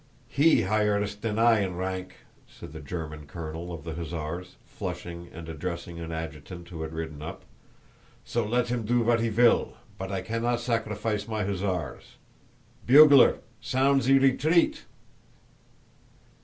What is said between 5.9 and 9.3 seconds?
an adjutant who had ridden up, "so let him do what he